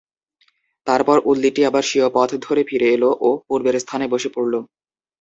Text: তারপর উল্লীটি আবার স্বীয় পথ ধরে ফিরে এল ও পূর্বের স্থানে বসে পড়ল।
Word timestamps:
তারপর 0.87 1.17
উল্লীটি 1.25 1.61
আবার 1.65 1.83
স্বীয় 1.89 2.07
পথ 2.15 2.29
ধরে 2.45 2.61
ফিরে 2.69 2.87
এল 2.95 3.03
ও 3.19 3.39
পূর্বের 3.47 3.75
স্থানে 3.83 4.05
বসে 4.13 4.29
পড়ল। 4.35 4.53